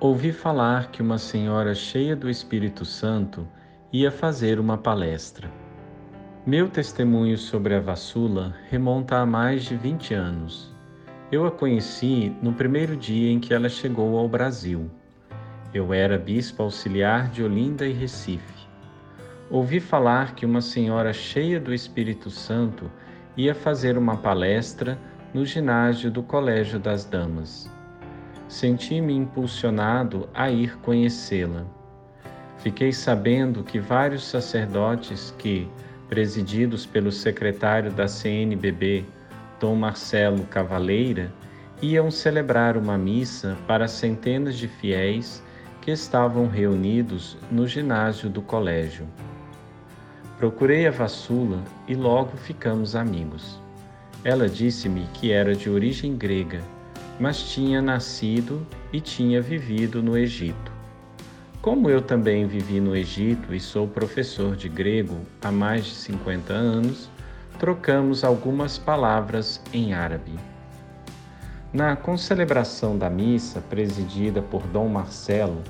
Ouvi 0.00 0.30
falar 0.30 0.92
que 0.92 1.02
uma 1.02 1.18
senhora 1.18 1.74
cheia 1.74 2.14
do 2.14 2.30
Espírito 2.30 2.84
Santo 2.84 3.44
ia 3.92 4.12
fazer 4.12 4.60
uma 4.60 4.78
palestra. 4.78 5.50
Meu 6.46 6.68
testemunho 6.68 7.36
sobre 7.36 7.74
a 7.74 7.80
vassula 7.80 8.54
remonta 8.70 9.16
a 9.16 9.26
mais 9.26 9.64
de 9.64 9.74
20 9.74 10.14
anos. 10.14 10.72
Eu 11.32 11.44
a 11.46 11.50
conheci 11.50 12.32
no 12.40 12.52
primeiro 12.52 12.96
dia 12.96 13.32
em 13.32 13.40
que 13.40 13.52
ela 13.52 13.68
chegou 13.68 14.16
ao 14.16 14.28
Brasil. 14.28 14.88
Eu 15.74 15.92
era 15.92 16.16
bispo 16.16 16.62
auxiliar 16.62 17.28
de 17.28 17.42
Olinda 17.42 17.84
e 17.84 17.92
Recife. 17.92 18.68
Ouvi 19.50 19.80
falar 19.80 20.36
que 20.36 20.46
uma 20.46 20.60
senhora 20.60 21.12
cheia 21.12 21.58
do 21.58 21.74
Espírito 21.74 22.30
Santo 22.30 22.88
ia 23.36 23.52
fazer 23.52 23.98
uma 23.98 24.16
palestra 24.16 24.96
no 25.34 25.44
ginásio 25.44 26.08
do 26.08 26.22
Colégio 26.22 26.78
das 26.78 27.04
Damas 27.04 27.68
senti-me 28.48 29.14
impulsionado 29.14 30.28
a 30.32 30.50
ir 30.50 30.78
conhecê-la. 30.78 31.66
Fiquei 32.58 32.92
sabendo 32.92 33.62
que 33.62 33.78
vários 33.78 34.26
sacerdotes 34.26 35.34
que, 35.38 35.68
presididos 36.08 36.86
pelo 36.86 37.12
secretário 37.12 37.92
da 37.92 38.08
CNBB, 38.08 39.04
Dom 39.60 39.76
Marcelo 39.76 40.44
Cavaleira, 40.44 41.32
iam 41.80 42.10
celebrar 42.10 42.76
uma 42.76 42.98
missa 42.98 43.56
para 43.66 43.86
centenas 43.86 44.56
de 44.56 44.66
fiéis 44.66 45.42
que 45.82 45.90
estavam 45.90 46.48
reunidos 46.48 47.36
no 47.50 47.68
ginásio 47.68 48.28
do 48.28 48.42
colégio. 48.42 49.06
Procurei 50.38 50.86
a 50.86 50.90
Vassula 50.90 51.62
e 51.86 51.94
logo 51.94 52.36
ficamos 52.36 52.96
amigos. 52.96 53.60
Ela 54.24 54.48
disse-me 54.48 55.06
que 55.14 55.30
era 55.30 55.54
de 55.54 55.70
origem 55.70 56.16
grega 56.16 56.60
mas 57.18 57.42
tinha 57.42 57.82
nascido 57.82 58.66
e 58.92 59.00
tinha 59.00 59.40
vivido 59.42 60.02
no 60.02 60.16
Egito. 60.16 60.72
Como 61.60 61.90
eu 61.90 62.00
também 62.00 62.46
vivi 62.46 62.80
no 62.80 62.96
Egito 62.96 63.52
e 63.52 63.58
sou 63.58 63.88
professor 63.88 64.54
de 64.54 64.68
grego 64.68 65.20
há 65.42 65.50
mais 65.50 65.84
de 65.84 65.94
50 65.94 66.52
anos, 66.52 67.10
trocamos 67.58 68.22
algumas 68.22 68.78
palavras 68.78 69.60
em 69.72 69.92
árabe. 69.92 70.32
Na 71.72 71.96
concelebração 71.96 72.96
da 72.96 73.10
missa, 73.10 73.60
presidida 73.60 74.40
por 74.40 74.62
Dom 74.68 74.88
Marcelo, 74.88 75.62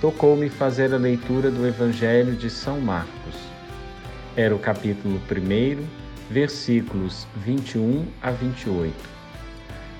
tocou-me 0.00 0.48
fazer 0.48 0.92
a 0.92 0.98
leitura 0.98 1.50
do 1.50 1.66
Evangelho 1.66 2.34
de 2.34 2.50
São 2.50 2.80
Marcos. 2.80 3.36
Era 4.36 4.54
o 4.54 4.58
capítulo 4.58 5.18
1, 5.18 5.86
versículos 6.28 7.26
21 7.36 8.04
a 8.20 8.30
28. 8.30 9.17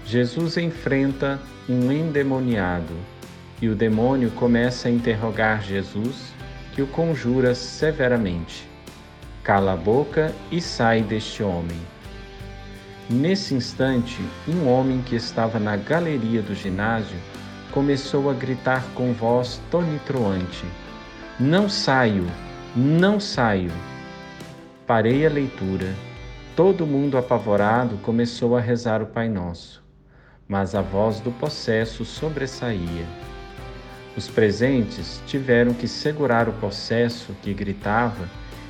Jesus 0.08 0.56
enfrenta 0.56 1.38
um 1.68 1.92
endemoniado 1.92 2.94
e 3.60 3.68
o 3.68 3.74
demônio 3.74 4.30
começa 4.30 4.88
a 4.88 4.90
interrogar 4.90 5.62
Jesus, 5.62 6.32
que 6.72 6.80
o 6.80 6.86
conjura 6.86 7.54
severamente. 7.54 8.66
Cala 9.44 9.74
a 9.74 9.76
boca 9.76 10.34
e 10.50 10.62
sai 10.62 11.02
deste 11.02 11.42
homem. 11.42 11.76
Nesse 13.10 13.52
instante, 13.52 14.18
um 14.48 14.66
homem 14.66 15.02
que 15.02 15.14
estava 15.14 15.58
na 15.58 15.76
galeria 15.76 16.40
do 16.40 16.54
ginásio 16.54 17.18
começou 17.70 18.30
a 18.30 18.32
gritar 18.32 18.82
com 18.94 19.12
voz 19.12 19.60
tonitruante: 19.70 20.64
Não 21.38 21.68
saio, 21.68 22.26
não 22.74 23.20
saio. 23.20 23.72
Parei 24.86 25.26
a 25.26 25.28
leitura. 25.28 25.94
Todo 26.56 26.86
mundo 26.86 27.18
apavorado 27.18 27.98
começou 27.98 28.56
a 28.56 28.60
rezar 28.60 29.02
o 29.02 29.06
Pai 29.06 29.28
Nosso 29.28 29.86
mas 30.48 30.74
a 30.74 30.80
voz 30.80 31.20
do 31.20 31.30
possesso 31.30 32.04
sobressaía. 32.04 33.06
Os 34.16 34.28
presentes 34.28 35.22
tiveram 35.26 35.74
que 35.74 35.86
segurar 35.86 36.48
o 36.48 36.52
possesso 36.54 37.34
que 37.42 37.52
gritava 37.52 38.28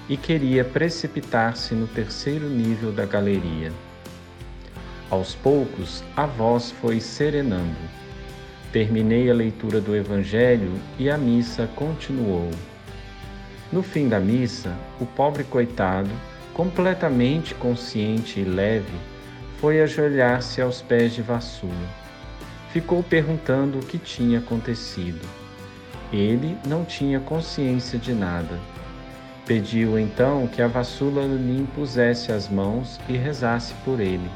e 0.09 0.17
queria 0.17 0.65
precipitar-se 0.65 1.75
no 1.75 1.87
terceiro 1.87 2.49
nível 2.49 2.91
da 2.91 3.06
galeria. 3.06 3.72
Aos 5.09 5.34
poucos, 5.34 6.03
a 6.17 6.27
voz 6.27 6.71
foi 6.71 7.00
serenando. 7.00 7.77
Terminei 8.72 9.31
a 9.31 9.34
leitura 9.34 9.81
do 9.81 9.97
Evangelho 9.97 10.72
e 10.99 11.09
a 11.09 11.17
missa 11.17 11.67
continuou. 11.77 12.50
No 13.72 13.83
fim 13.83 14.09
da 14.09 14.21
missa, 14.21 14.75
o 15.00 15.06
pobre 15.06 15.44
coitado, 15.44 16.11
completamente 16.53 17.55
consciente 17.55 18.41
e 18.41 18.44
leve, 18.44 18.93
foi 19.59 19.81
ajoelhar-se 19.81 20.63
aos 20.63 20.81
pés 20.81 21.13
de 21.13 21.23
Vassula. 21.23 21.75
Ficou 22.71 23.03
perguntando 23.03 23.79
o 23.79 23.85
que 23.85 23.99
tinha 23.99 24.39
acontecido. 24.39 25.21
Ele 26.13 26.57
não 26.67 26.85
tinha 26.85 27.19
consciência 27.19 27.99
de 27.99 28.13
nada. 28.13 28.59
Pediu 29.47 29.99
então 29.99 30.47
que 30.47 30.63
a 30.63 30.69
Vassula 30.69 31.23
lhe 31.23 31.61
impusesse 31.61 32.31
as 32.31 32.49
mãos 32.49 33.01
e 33.09 33.17
rezasse 33.17 33.75
por 33.85 33.99
ele. 33.99 34.31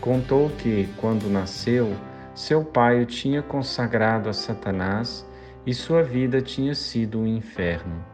Contou 0.00 0.50
que, 0.50 0.88
quando 0.96 1.30
nasceu, 1.30 1.94
seu 2.34 2.64
pai 2.64 3.02
o 3.02 3.06
tinha 3.06 3.42
consagrado 3.42 4.28
a 4.28 4.32
Satanás 4.32 5.26
e 5.64 5.72
sua 5.72 6.02
vida 6.02 6.40
tinha 6.40 6.74
sido 6.74 7.20
um 7.20 7.26
inferno. 7.26 8.04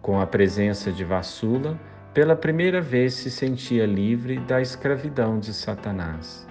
Com 0.00 0.20
a 0.20 0.26
presença 0.26 0.92
de 0.92 1.04
Vassula, 1.04 1.78
pela 2.14 2.36
primeira 2.36 2.78
vez 2.78 3.14
se 3.14 3.30
sentia 3.30 3.86
livre 3.86 4.38
da 4.40 4.60
escravidão 4.60 5.38
de 5.38 5.54
Satanás. 5.54 6.46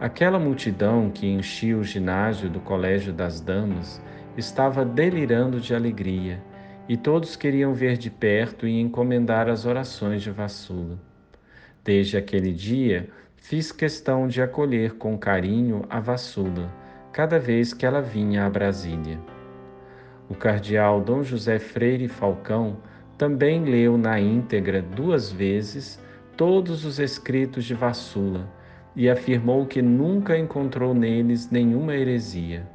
Aquela 0.00 0.38
multidão 0.38 1.10
que 1.10 1.26
enchia 1.26 1.76
o 1.76 1.84
ginásio 1.84 2.48
do 2.48 2.58
Colégio 2.58 3.12
das 3.12 3.38
Damas 3.38 4.00
estava 4.38 4.82
delirando 4.82 5.60
de 5.60 5.74
alegria 5.74 6.42
e 6.88 6.96
todos 6.96 7.36
queriam 7.36 7.74
ver 7.74 7.98
de 7.98 8.10
perto 8.10 8.66
e 8.66 8.80
encomendar 8.80 9.46
as 9.46 9.66
orações 9.66 10.22
de 10.22 10.30
Vassula. 10.30 10.98
Desde 11.84 12.16
aquele 12.16 12.52
dia, 12.54 13.10
fiz 13.36 13.70
questão 13.70 14.26
de 14.26 14.40
acolher 14.40 14.94
com 14.94 15.18
carinho 15.18 15.84
a 15.90 16.00
Vassula, 16.00 16.72
cada 17.12 17.38
vez 17.38 17.74
que 17.74 17.84
ela 17.84 18.00
vinha 18.00 18.46
a 18.46 18.50
Brasília. 18.50 19.20
O 20.30 20.34
cardeal 20.34 21.02
Dom 21.02 21.22
José 21.22 21.58
Freire 21.58 22.08
Falcão 22.08 22.78
também 23.20 23.66
leu 23.66 23.98
na 23.98 24.18
íntegra 24.18 24.80
duas 24.80 25.30
vezes 25.30 26.02
todos 26.38 26.86
os 26.86 26.98
escritos 26.98 27.66
de 27.66 27.74
Vassula 27.74 28.48
e 28.96 29.10
afirmou 29.10 29.66
que 29.66 29.82
nunca 29.82 30.38
encontrou 30.38 30.94
neles 30.94 31.50
nenhuma 31.50 31.94
heresia. 31.94 32.66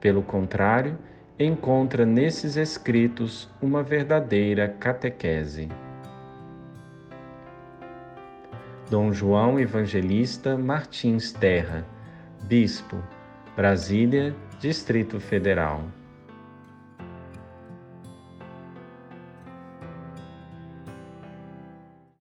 Pelo 0.00 0.24
contrário, 0.24 0.98
encontra 1.38 2.04
nesses 2.04 2.56
escritos 2.56 3.48
uma 3.62 3.80
verdadeira 3.80 4.66
catequese. 4.68 5.68
Dom 8.90 9.12
João 9.12 9.60
Evangelista 9.60 10.58
Martins 10.58 11.30
Terra, 11.30 11.86
Bispo, 12.42 13.00
Brasília, 13.54 14.34
Distrito 14.58 15.20
Federal. 15.20 15.84